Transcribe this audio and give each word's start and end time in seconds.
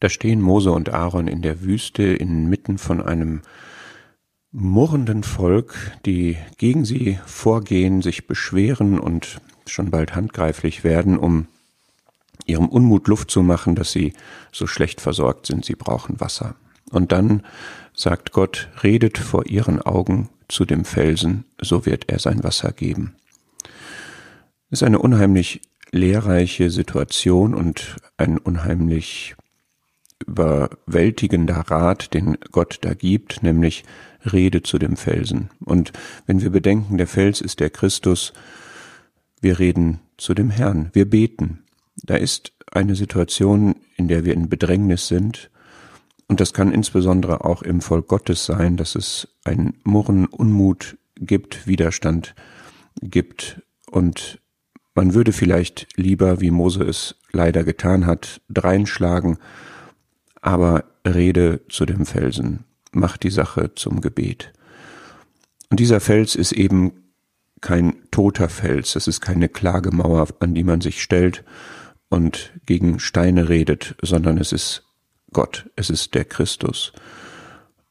Da 0.00 0.08
stehen 0.08 0.40
Mose 0.40 0.70
und 0.70 0.90
Aaron 0.90 1.26
in 1.26 1.42
der 1.42 1.62
Wüste 1.62 2.04
inmitten 2.04 2.78
von 2.78 3.02
einem 3.02 3.42
murrenden 4.52 5.24
Volk, 5.24 5.92
die 6.06 6.36
gegen 6.56 6.84
sie 6.84 7.18
vorgehen, 7.26 8.00
sich 8.00 8.26
beschweren 8.26 8.98
und 8.98 9.40
schon 9.66 9.90
bald 9.90 10.14
handgreiflich 10.14 10.84
werden, 10.84 11.18
um 11.18 11.48
ihrem 12.46 12.68
Unmut 12.68 13.08
Luft 13.08 13.30
zu 13.30 13.42
machen, 13.42 13.74
dass 13.74 13.92
sie 13.92 14.14
so 14.52 14.66
schlecht 14.66 15.00
versorgt 15.00 15.46
sind, 15.46 15.64
sie 15.64 15.74
brauchen 15.74 16.20
Wasser. 16.20 16.54
Und 16.90 17.12
dann 17.12 17.42
sagt 17.92 18.32
Gott, 18.32 18.68
redet 18.82 19.18
vor 19.18 19.46
ihren 19.46 19.82
Augen 19.82 20.30
zu 20.48 20.64
dem 20.64 20.84
Felsen, 20.84 21.44
so 21.60 21.84
wird 21.84 22.08
er 22.08 22.18
sein 22.18 22.42
Wasser 22.42 22.72
geben. 22.72 23.16
Es 24.70 24.80
ist 24.80 24.82
eine 24.82 24.98
unheimlich 24.98 25.60
lehrreiche 25.90 26.70
Situation 26.70 27.54
und 27.54 27.96
ein 28.16 28.38
unheimlich 28.38 29.34
überwältigender 30.26 31.56
Rat, 31.56 32.12
den 32.14 32.36
Gott 32.50 32.78
da 32.82 32.94
gibt, 32.94 33.42
nämlich 33.42 33.84
rede 34.32 34.62
zu 34.62 34.78
dem 34.78 34.96
Felsen. 34.96 35.50
Und 35.64 35.92
wenn 36.26 36.40
wir 36.40 36.50
bedenken, 36.50 36.98
der 36.98 37.06
Fels 37.06 37.40
ist 37.40 37.60
der 37.60 37.70
Christus, 37.70 38.32
wir 39.40 39.58
reden 39.58 40.00
zu 40.16 40.34
dem 40.34 40.50
Herrn, 40.50 40.90
wir 40.92 41.08
beten. 41.08 41.64
Da 42.02 42.16
ist 42.16 42.52
eine 42.72 42.94
Situation, 42.94 43.76
in 43.96 44.08
der 44.08 44.24
wir 44.24 44.34
in 44.34 44.48
Bedrängnis 44.48 45.06
sind, 45.08 45.50
und 46.30 46.40
das 46.40 46.52
kann 46.52 46.72
insbesondere 46.72 47.44
auch 47.46 47.62
im 47.62 47.80
Volk 47.80 48.06
Gottes 48.06 48.44
sein, 48.44 48.76
dass 48.76 48.94
es 48.94 49.28
ein 49.44 49.74
Murren, 49.84 50.26
Unmut 50.26 50.98
gibt, 51.16 51.66
Widerstand 51.66 52.34
gibt 53.00 53.62
und 53.90 54.38
man 54.94 55.14
würde 55.14 55.32
vielleicht 55.32 55.86
lieber, 55.96 56.40
wie 56.40 56.50
Mose 56.50 56.82
es 56.82 57.14
leider 57.32 57.64
getan 57.64 58.04
hat, 58.04 58.40
dreinschlagen, 58.50 59.38
aber 60.48 60.86
rede 61.06 61.60
zu 61.68 61.84
dem 61.84 62.06
Felsen, 62.06 62.64
mach 62.90 63.18
die 63.18 63.28
Sache 63.28 63.74
zum 63.74 64.00
Gebet. 64.00 64.54
Und 65.68 65.78
dieser 65.78 66.00
Fels 66.00 66.34
ist 66.34 66.52
eben 66.52 67.12
kein 67.60 67.96
toter 68.10 68.48
Fels, 68.48 68.96
es 68.96 69.08
ist 69.08 69.20
keine 69.20 69.50
Klagemauer, 69.50 70.26
an 70.40 70.54
die 70.54 70.64
man 70.64 70.80
sich 70.80 71.02
stellt 71.02 71.44
und 72.08 72.54
gegen 72.64 72.98
Steine 72.98 73.50
redet, 73.50 73.94
sondern 74.00 74.38
es 74.38 74.52
ist 74.52 74.84
Gott, 75.34 75.68
es 75.76 75.90
ist 75.90 76.14
der 76.14 76.24
Christus. 76.24 76.94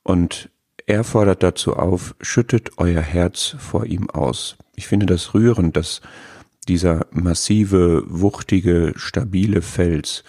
Und 0.01 0.49
er 0.87 1.03
fordert 1.03 1.43
dazu 1.43 1.75
auf, 1.75 2.15
schüttet 2.21 2.71
euer 2.77 3.01
Herz 3.01 3.55
vor 3.59 3.85
ihm 3.85 4.09
aus. 4.09 4.57
Ich 4.75 4.87
finde 4.87 5.05
das 5.05 5.35
rührend, 5.35 5.77
dass 5.77 6.01
dieser 6.67 7.05
massive, 7.11 8.03
wuchtige, 8.07 8.93
stabile 8.95 9.61
Fels, 9.61 10.23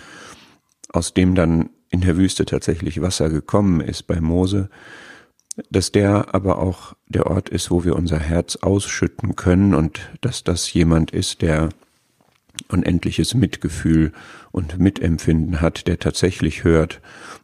aus 0.93 1.15
dem 1.15 1.35
dann 1.35 1.71
in 1.91 2.01
der 2.01 2.17
Wüste 2.17 2.45
tatsächlich 2.45 3.01
Wasser 3.01 3.31
gekommen 3.31 3.81
ist 3.81 4.07
bei 4.07 4.21
Mose, 4.21 4.69
dass 5.71 5.91
der 5.91 6.35
aber 6.35 6.59
auch 6.59 6.95
der 7.09 7.27
Ort 7.27 7.49
ist, 7.49 7.71
wo 7.71 7.85
wir 7.85 7.97
unser 7.97 8.19
Herz 8.19 8.57
ausschütten 8.57 9.37
können 9.37 9.75
und 9.75 10.11
dass 10.21 10.45
das 10.45 10.73
jemand 10.73 11.11
ist, 11.11 11.43
der 11.43 11.71
unendliches 12.69 13.35
Mitgefühl 13.35 14.13
und 14.51 14.79
Mitempfinden 14.79 15.61
hat, 15.61 15.87
der 15.87 15.99
tatsächlich 15.99 16.65
hört 16.65 17.01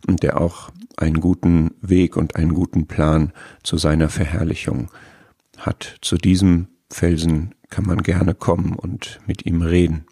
und 0.07 0.23
der 0.23 0.41
auch 0.41 0.71
einen 0.97 1.21
guten 1.21 1.73
Weg 1.81 2.17
und 2.17 2.37
einen 2.37 2.55
guten 2.55 2.87
Plan 2.87 3.33
zu 3.63 3.79
seiner 3.79 4.09
Verherrlichung 4.09 4.91
hat. 5.59 5.99
Zu 6.01 6.17
diesem 6.17 6.69
Felsen 6.91 7.55
kann 7.71 7.87
man 7.87 8.03
gerne 8.03 8.35
kommen 8.35 8.75
und 8.75 9.21
mit 9.27 9.47
ihm 9.47 9.63
reden. 9.63 10.05